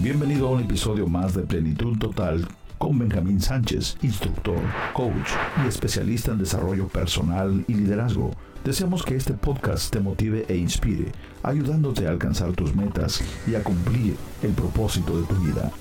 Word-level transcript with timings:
Bienvenido 0.00 0.46
a 0.46 0.52
un 0.52 0.60
episodio 0.60 1.08
más 1.08 1.34
de 1.34 1.42
Plenitud 1.42 1.98
Total 1.98 2.46
con 2.78 2.96
Benjamín 3.00 3.40
Sánchez, 3.40 3.96
instructor, 4.00 4.60
coach 4.92 5.28
y 5.64 5.66
especialista 5.66 6.30
en 6.30 6.38
desarrollo 6.38 6.86
personal 6.86 7.64
y 7.66 7.74
liderazgo. 7.74 8.30
Deseamos 8.64 9.02
que 9.02 9.16
este 9.16 9.32
podcast 9.34 9.92
te 9.92 9.98
motive 9.98 10.46
e 10.48 10.56
inspire, 10.56 11.10
ayudándote 11.42 12.06
a 12.06 12.10
alcanzar 12.10 12.52
tus 12.52 12.76
metas 12.76 13.20
y 13.48 13.56
a 13.56 13.64
cumplir 13.64 14.14
el 14.44 14.52
propósito 14.52 15.20
de 15.20 15.26
tu 15.26 15.34
vida. 15.34 15.72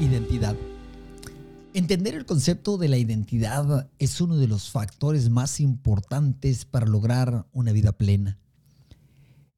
Identidad. 0.00 0.56
Entender 1.72 2.14
el 2.16 2.26
concepto 2.26 2.78
de 2.78 2.88
la 2.88 2.98
identidad 2.98 3.88
es 4.00 4.20
uno 4.20 4.36
de 4.36 4.48
los 4.48 4.70
factores 4.70 5.30
más 5.30 5.60
importantes 5.60 6.64
para 6.64 6.86
lograr 6.86 7.46
una 7.52 7.70
vida 7.70 7.92
plena. 7.92 8.38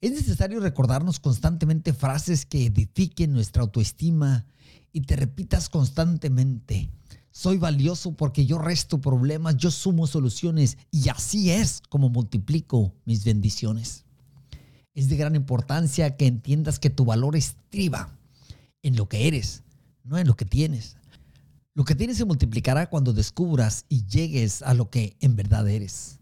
Es 0.03 0.12
necesario 0.12 0.61
recordarnos 0.61 1.20
constantemente 1.20 1.95
frases 1.95 2.45
que 2.45 2.67
edifiquen 2.67 3.33
nuestra 3.33 3.62
autoestima 3.62 4.45
y 4.93 5.03
te 5.03 5.17
repitas 5.17 5.70
constantemente, 5.70 6.91
soy 7.30 7.56
valioso 7.56 8.12
porque 8.12 8.45
yo 8.45 8.59
resto 8.59 9.01
problemas, 9.01 9.56
yo 9.56 9.70
sumo 9.70 10.06
soluciones 10.06 10.77
y 10.91 11.09
así 11.09 11.51
es 11.51 11.81
como 11.89 12.11
multiplico 12.11 12.92
mis 13.06 13.25
bendiciones. 13.25 14.05
Es 14.95 15.09
de 15.09 15.17
gran 15.17 15.34
importancia 15.34 16.15
que 16.19 16.27
entiendas 16.27 16.79
que 16.79 16.91
tu 16.91 17.06
valor 17.06 17.34
estriba 17.34 18.19
en 18.83 18.97
lo 18.97 19.09
que 19.09 19.29
eres, 19.29 19.62
no 20.05 20.19
en 20.19 20.27
lo 20.27 20.37
que 20.37 20.45
tienes. 20.45 20.97
Lo 21.75 21.85
que 21.85 21.95
tienes 21.95 22.19
se 22.19 22.27
multiplicará 22.27 22.91
cuando 22.91 23.15
descubras 23.15 23.87
y 23.89 24.05
llegues 24.05 24.61
a 24.62 24.75
lo 24.75 24.91
que 24.91 25.17
en 25.21 25.37
verdad 25.37 25.69
eres. 25.69 26.19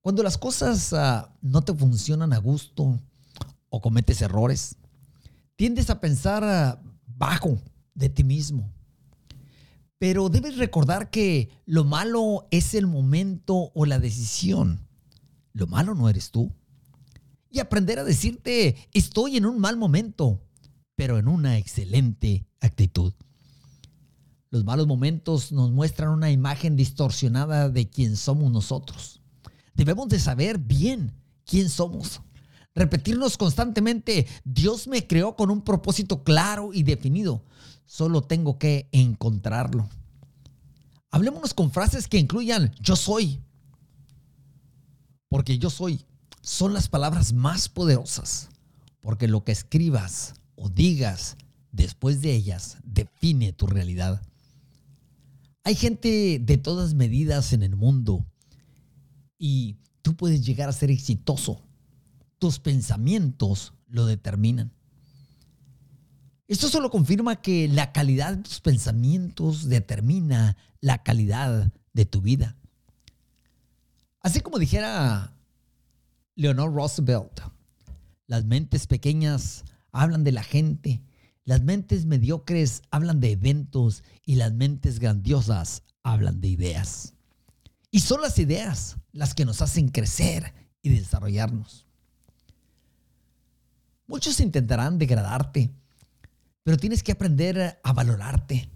Cuando 0.00 0.22
las 0.22 0.38
cosas 0.38 0.94
ah, 0.94 1.34
no 1.42 1.60
te 1.60 1.74
funcionan 1.74 2.32
a 2.32 2.38
gusto 2.38 2.98
o 3.68 3.80
cometes 3.82 4.22
errores, 4.22 4.76
tiendes 5.56 5.90
a 5.90 6.00
pensar 6.00 6.42
ah, 6.42 6.80
bajo 7.06 7.58
de 7.94 8.08
ti 8.08 8.24
mismo. 8.24 8.72
Pero 9.98 10.30
debes 10.30 10.56
recordar 10.56 11.10
que 11.10 11.50
lo 11.66 11.84
malo 11.84 12.46
es 12.50 12.72
el 12.72 12.86
momento 12.86 13.70
o 13.74 13.84
la 13.84 13.98
decisión. 13.98 14.88
Lo 15.52 15.66
malo 15.66 15.94
no 15.94 16.08
eres 16.08 16.30
tú. 16.30 16.50
Y 17.50 17.58
aprender 17.58 17.98
a 17.98 18.04
decirte, 18.04 18.88
estoy 18.94 19.36
en 19.36 19.44
un 19.44 19.58
mal 19.58 19.76
momento, 19.76 20.40
pero 20.94 21.18
en 21.18 21.28
una 21.28 21.58
excelente 21.58 22.46
actitud. 22.60 23.12
Los 24.50 24.64
malos 24.64 24.86
momentos 24.86 25.52
nos 25.52 25.70
muestran 25.70 26.10
una 26.10 26.30
imagen 26.30 26.76
distorsionada 26.76 27.68
de 27.68 27.88
quién 27.88 28.16
somos 28.16 28.50
nosotros. 28.50 29.20
Debemos 29.74 30.08
de 30.08 30.18
saber 30.18 30.58
bien 30.58 31.12
quién 31.44 31.68
somos. 31.68 32.20
Repetirnos 32.74 33.36
constantemente, 33.36 34.26
Dios 34.44 34.88
me 34.88 35.06
creó 35.06 35.36
con 35.36 35.50
un 35.50 35.62
propósito 35.62 36.24
claro 36.24 36.70
y 36.72 36.82
definido. 36.82 37.44
Solo 37.86 38.22
tengo 38.22 38.58
que 38.58 38.88
encontrarlo. 38.92 39.88
Hablémonos 41.10 41.54
con 41.54 41.70
frases 41.70 42.08
que 42.08 42.18
incluyan 42.18 42.72
yo 42.80 42.96
soy. 42.96 43.40
Porque 45.28 45.58
yo 45.58 45.70
soy 45.70 46.04
son 46.42 46.72
las 46.72 46.88
palabras 46.88 47.32
más 47.32 47.68
poderosas. 47.68 48.48
Porque 49.00 49.28
lo 49.28 49.44
que 49.44 49.52
escribas 49.52 50.34
o 50.56 50.68
digas 50.68 51.36
después 51.72 52.20
de 52.20 52.34
ellas 52.34 52.78
define 52.82 53.52
tu 53.52 53.66
realidad. 53.66 54.22
Hay 55.64 55.74
gente 55.74 56.38
de 56.40 56.58
todas 56.58 56.94
medidas 56.94 57.52
en 57.52 57.62
el 57.62 57.76
mundo 57.76 58.26
y 59.38 59.76
tú 60.02 60.16
puedes 60.16 60.44
llegar 60.44 60.68
a 60.68 60.72
ser 60.72 60.90
exitoso. 60.90 61.62
Tus 62.38 62.58
pensamientos 62.58 63.74
lo 63.86 64.06
determinan. 64.06 64.72
Esto 66.48 66.68
solo 66.68 66.90
confirma 66.90 67.42
que 67.42 67.68
la 67.68 67.92
calidad 67.92 68.36
de 68.36 68.42
tus 68.42 68.60
pensamientos 68.60 69.68
determina 69.68 70.56
la 70.80 71.02
calidad 71.02 71.72
de 71.92 72.06
tu 72.06 72.22
vida. 72.22 72.56
Así 74.20 74.40
como 74.40 74.58
dijera 74.58 75.32
Leonor 76.34 76.72
Roosevelt, 76.72 77.40
las 78.26 78.44
mentes 78.44 78.86
pequeñas 78.86 79.64
hablan 79.92 80.24
de 80.24 80.32
la 80.32 80.42
gente 80.42 81.02
las 81.44 81.62
mentes 81.62 82.06
mediocres 82.06 82.82
hablan 82.90 83.20
de 83.20 83.32
eventos 83.32 84.04
y 84.24 84.36
las 84.36 84.52
mentes 84.52 84.98
grandiosas 84.98 85.82
hablan 86.02 86.40
de 86.40 86.48
ideas. 86.48 87.14
Y 87.90 88.00
son 88.00 88.20
las 88.20 88.38
ideas 88.38 88.98
las 89.12 89.34
que 89.34 89.44
nos 89.44 89.62
hacen 89.62 89.88
crecer 89.88 90.54
y 90.82 90.90
desarrollarnos. 90.90 91.86
Muchos 94.06 94.40
intentarán 94.40 94.98
degradarte, 94.98 95.70
pero 96.62 96.76
tienes 96.76 97.02
que 97.02 97.12
aprender 97.12 97.80
a 97.82 97.92
valorarte. 97.92 98.68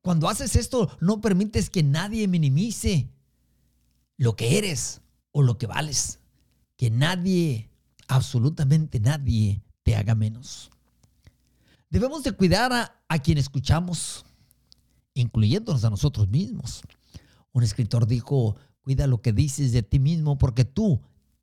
Cuando 0.00 0.28
haces 0.28 0.56
esto, 0.56 0.96
no 1.00 1.20
permites 1.20 1.70
que 1.70 1.82
nadie 1.82 2.28
minimice 2.28 3.10
lo 4.16 4.36
que 4.36 4.58
eres 4.58 5.00
o 5.32 5.42
lo 5.42 5.58
que 5.58 5.66
vales. 5.66 6.20
Que 6.76 6.90
nadie, 6.90 7.68
absolutamente 8.06 9.00
nadie, 9.00 9.62
te 9.82 9.96
haga 9.96 10.14
menos. 10.14 10.70
Debemos 11.90 12.22
de 12.22 12.32
cuidar 12.32 12.92
a, 13.08 13.18
quien 13.20 13.38
escuchamos, 13.38 14.24
incluyéndonos 15.14 15.84
a 15.84 15.90
nosotros 15.90 16.28
mismos. 16.28 16.82
Un 17.52 17.62
escritor 17.62 18.06
dijo, 18.06 18.56
cuida 18.82 19.06
lo 19.06 19.22
que 19.22 19.32
dices 19.32 19.72
de 19.72 19.82
ti 19.82 19.98
mismo 19.98 20.36
porque 20.36 20.64
tú 20.64 21.00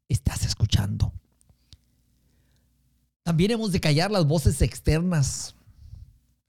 estás 0.07 0.45
escuchando. 0.45 1.13
También 3.23 3.51
hemos 3.51 3.72
de 3.72 3.79
callar 3.79 4.11
las 4.11 4.25
voces 4.25 4.61
externas, 4.61 5.56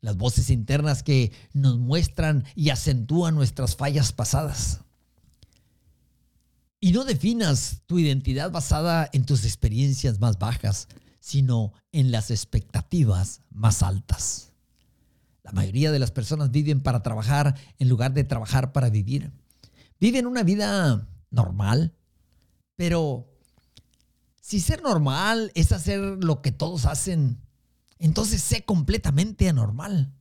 las 0.02 0.18
voces 0.18 0.50
internas 0.50 1.02
que 1.02 1.32
nos 1.54 1.78
muestran 1.78 2.44
y 2.54 2.68
acentúan 2.68 3.34
nuestras 3.34 3.76
fallas 3.76 4.12
pasadas. 4.12 4.80
Y 6.80 6.92
no 6.92 7.04
definas 7.04 7.80
tu 7.86 7.98
identidad 7.98 8.50
basada 8.50 9.08
en 9.14 9.24
tus 9.24 9.46
experiencias 9.46 10.20
más 10.20 10.38
bajas, 10.38 10.86
sino 11.26 11.72
en 11.91 12.12
las 12.12 12.31
expectativas 12.31 13.41
más 13.50 13.82
altas. 13.82 14.53
La 15.42 15.50
mayoría 15.50 15.91
de 15.91 15.98
las 15.98 16.12
personas 16.12 16.53
viven 16.53 16.81
para 16.81 17.03
trabajar 17.03 17.56
en 17.81 17.88
lugar 17.88 18.14
de 18.14 18.22
trabajar 18.22 18.70
para 18.70 18.91
vivir. 18.91 19.32
Viven 19.98 20.28
una 20.28 20.44
vida 20.44 21.09
normal, 21.31 21.97
pero 22.76 23.26
si 24.41 24.60
ser 24.60 24.84
normal 24.84 25.50
es 25.56 25.72
hacer 25.72 25.98
lo 25.98 26.42
que 26.42 26.53
todos 26.53 26.87
hacen, 26.87 27.41
entonces 27.98 28.41
sé 28.41 28.64
completamente 28.64 29.48
anormal. 29.48 30.12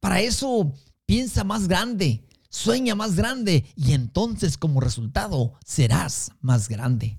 Para 0.00 0.22
eso 0.22 0.72
piensa 1.04 1.44
más 1.44 1.68
grande, 1.68 2.26
sueña 2.48 2.94
más 2.94 3.16
grande 3.16 3.66
y 3.76 3.92
entonces 3.92 4.56
como 4.56 4.80
resultado 4.80 5.58
serás 5.62 6.30
más 6.40 6.70
grande. 6.70 7.18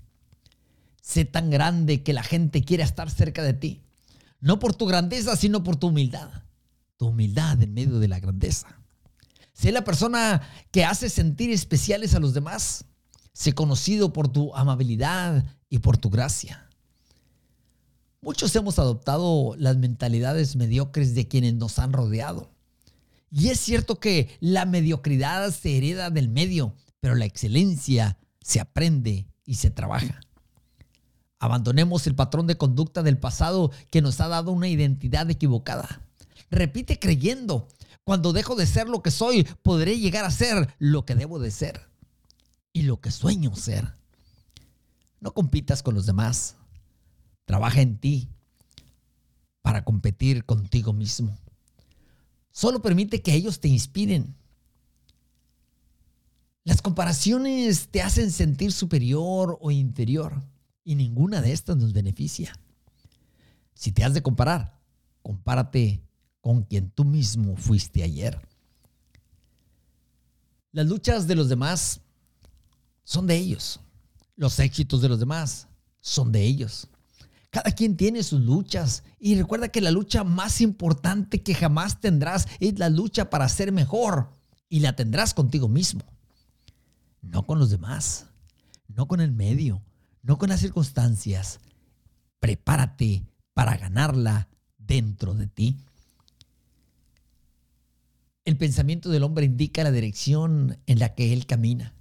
Sé 1.07 1.23
tan 1.23 1.49
grande 1.49 2.03
que 2.03 2.11
la 2.11 2.21
gente 2.21 2.65
quiera 2.65 2.83
estar 2.83 3.09
cerca 3.09 3.41
de 3.41 3.53
ti. 3.53 3.81
No 4.41 4.59
por 4.59 4.75
tu 4.75 4.85
grandeza, 4.85 5.37
sino 5.37 5.63
por 5.63 5.77
tu 5.77 5.87
humildad. 5.87 6.29
Tu 6.97 7.07
humildad 7.07 7.61
en 7.61 7.73
medio 7.73 7.99
de 7.99 8.09
la 8.09 8.19
grandeza. 8.19 8.81
Sé 9.53 9.71
la 9.71 9.85
persona 9.85 10.41
que 10.69 10.83
hace 10.83 11.09
sentir 11.09 11.49
especiales 11.49 12.13
a 12.13 12.19
los 12.19 12.33
demás. 12.33 12.83
Sé 13.31 13.53
conocido 13.53 14.11
por 14.11 14.27
tu 14.27 14.53
amabilidad 14.53 15.45
y 15.69 15.79
por 15.79 15.97
tu 15.97 16.09
gracia. 16.09 16.69
Muchos 18.19 18.53
hemos 18.57 18.77
adoptado 18.77 19.55
las 19.57 19.77
mentalidades 19.77 20.57
mediocres 20.57 21.15
de 21.15 21.29
quienes 21.29 21.53
nos 21.53 21.79
han 21.79 21.93
rodeado. 21.93 22.51
Y 23.31 23.47
es 23.47 23.61
cierto 23.61 24.01
que 24.01 24.37
la 24.41 24.65
mediocridad 24.65 25.51
se 25.51 25.77
hereda 25.77 26.09
del 26.09 26.27
medio, 26.27 26.75
pero 26.99 27.15
la 27.15 27.23
excelencia 27.23 28.17
se 28.41 28.59
aprende 28.59 29.25
y 29.45 29.55
se 29.55 29.71
trabaja. 29.71 30.19
Abandonemos 31.39 32.07
el 32.07 32.15
patrón 32.15 32.47
de 32.47 32.57
conducta 32.57 33.03
del 33.03 33.19
pasado 33.19 33.71
que 33.91 34.01
nos 34.01 34.19
ha 34.21 34.27
dado 34.27 34.51
una 34.51 34.67
identidad 34.67 35.29
equivocada. 35.29 36.01
Repite 36.49 36.97
creyendo, 36.97 37.67
cuando 38.03 38.33
dejo 38.33 38.55
de 38.55 38.65
ser 38.65 38.87
lo 38.87 39.03
que 39.03 39.11
soy, 39.11 39.43
podré 39.61 39.99
llegar 39.99 40.25
a 40.25 40.31
ser 40.31 40.73
lo 40.79 41.05
que 41.05 41.13
debo 41.13 41.39
de 41.39 41.51
ser 41.51 41.81
y 42.73 42.83
lo 42.83 42.99
que 43.01 43.11
sueño 43.11 43.55
ser. 43.55 43.93
No 45.19 45.33
compitas 45.33 45.83
con 45.83 45.93
los 45.93 46.05
demás. 46.05 46.55
Trabaja 47.45 47.81
en 47.81 47.97
ti 47.97 48.29
para 49.61 49.83
competir 49.83 50.45
contigo 50.45 50.93
mismo. 50.93 51.37
Solo 52.51 52.81
permite 52.81 53.21
que 53.21 53.33
ellos 53.35 53.59
te 53.59 53.67
inspiren. 53.67 54.35
Las 56.63 56.81
comparaciones 56.81 57.89
te 57.89 58.01
hacen 58.01 58.31
sentir 58.31 58.71
superior 58.71 59.57
o 59.61 59.69
inferior 59.69 60.41
y 60.87 60.95
ninguna 60.95 61.41
de 61.41 61.51
estas 61.51 61.75
nos 61.75 61.91
beneficia. 61.91 62.57
Si 63.73 63.91
te 63.91 64.05
has 64.05 64.13
de 64.13 64.23
comparar, 64.23 64.79
compárate 65.21 66.01
con 66.39 66.63
quien 66.63 66.91
tú 66.91 67.03
mismo 67.03 67.57
fuiste 67.57 68.03
ayer. 68.03 68.39
Las 70.71 70.87
luchas 70.87 71.27
de 71.27 71.35
los 71.35 71.49
demás 71.49 71.99
son 73.03 73.27
de 73.27 73.35
ellos. 73.35 73.81
Los 74.37 74.59
éxitos 74.59 75.01
de 75.01 75.09
los 75.09 75.19
demás 75.19 75.67
son 75.99 76.31
de 76.31 76.43
ellos. 76.43 76.87
Cada 77.49 77.71
quien 77.71 77.97
tiene 77.97 78.23
sus 78.23 78.39
luchas 78.39 79.03
y 79.19 79.35
recuerda 79.35 79.67
que 79.67 79.81
la 79.81 79.91
lucha 79.91 80.23
más 80.23 80.61
importante 80.61 81.43
que 81.43 81.53
jamás 81.53 81.99
tendrás 81.99 82.47
es 82.61 82.79
la 82.79 82.87
lucha 82.87 83.29
para 83.29 83.49
ser 83.49 83.73
mejor 83.73 84.31
y 84.69 84.79
la 84.79 84.95
tendrás 84.95 85.33
contigo 85.33 85.67
mismo, 85.67 86.01
no 87.21 87.45
con 87.45 87.59
los 87.59 87.71
demás, 87.71 88.27
no 88.87 89.05
con 89.05 89.19
el 89.19 89.33
medio, 89.33 89.81
no 90.21 90.37
con 90.37 90.49
las 90.49 90.59
circunstancias. 90.59 91.59
Prepárate 92.39 93.23
para 93.53 93.77
ganarla 93.77 94.49
dentro 94.77 95.33
de 95.33 95.47
ti. 95.47 95.77
El 98.45 98.57
pensamiento 98.57 99.09
del 99.09 99.23
hombre 99.23 99.45
indica 99.45 99.83
la 99.83 99.91
dirección 99.91 100.79
en 100.85 100.99
la 100.99 101.15
que 101.15 101.33
él 101.33 101.45
camina. 101.45 101.93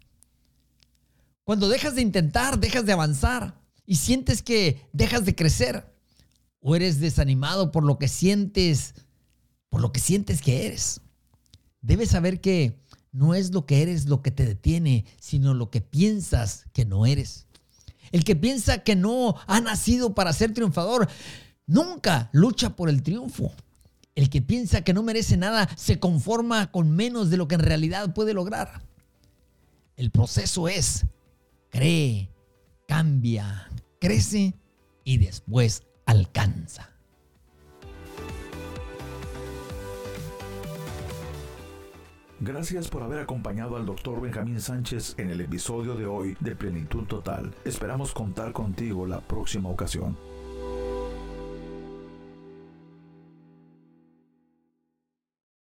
Cuando 1.44 1.68
dejas 1.68 1.94
de 1.94 2.02
intentar, 2.02 2.58
dejas 2.58 2.86
de 2.86 2.92
avanzar 2.92 3.60
y 3.84 3.96
sientes 3.96 4.42
que 4.42 4.80
dejas 4.92 5.24
de 5.24 5.34
crecer 5.34 5.92
o 6.60 6.74
eres 6.74 7.00
desanimado 7.00 7.70
por 7.70 7.84
lo 7.84 7.98
que 7.98 8.08
sientes, 8.08 8.94
por 9.69 9.80
lo 9.80 9.92
que 9.92 10.00
sientes 10.00 10.42
que 10.42 10.66
eres. 10.66 11.00
Debes 11.80 12.10
saber 12.10 12.40
que 12.40 12.80
no 13.12 13.34
es 13.34 13.52
lo 13.52 13.64
que 13.64 13.82
eres 13.82 14.06
lo 14.06 14.22
que 14.22 14.30
te 14.30 14.44
detiene, 14.44 15.04
sino 15.20 15.54
lo 15.54 15.70
que 15.70 15.80
piensas 15.80 16.66
que 16.72 16.84
no 16.84 17.06
eres. 17.06 17.45
El 18.12 18.25
que 18.25 18.37
piensa 18.37 18.79
que 18.79 18.97
no 18.97 19.37
ha 19.47 19.61
nacido 19.61 20.14
para 20.14 20.32
ser 20.32 20.55
triunfador, 20.55 21.08
nunca 21.67 22.31
lucha 22.32 22.76
por 22.76 22.88
el 22.88 23.03
triunfo. 23.03 23.53
El 24.14 24.31
que 24.31 24.41
piensa 24.41 24.82
que 24.82 24.94
no 24.94 25.03
merece 25.03 25.37
nada 25.37 25.69
se 25.76 26.00
conforma 26.00 26.70
con 26.73 26.91
menos 26.91 27.31
de 27.31 27.37
lo 27.37 27.49
que 27.49 27.56
en 27.56 27.61
realidad 27.61 28.14
puede 28.14 28.32
lograr. 28.32 28.82
El 29.97 30.11
proceso 30.11 30.69
es, 30.69 31.05
cree, 31.70 32.31
cambia, 32.88 33.70
crece 34.00 34.55
y 35.05 35.19
después 35.19 35.82
alcanza. 36.06 36.95
Gracias 42.40 42.88
por 42.88 43.02
haber 43.02 43.20
acompañado 43.20 43.76
al 43.76 43.86
Dr. 43.86 44.20
Benjamín 44.20 44.60
Sánchez 44.60 45.14
en 45.16 45.30
el 45.30 45.40
episodio 45.40 45.94
de 45.94 46.04
hoy 46.04 46.36
de 46.40 46.54
Plenitud 46.54 47.04
Total. 47.04 47.54
Esperamos 47.64 48.12
contar 48.12 48.52
contigo 48.52 49.06
la 49.06 49.20
próxima 49.20 49.70
ocasión. 49.70 50.18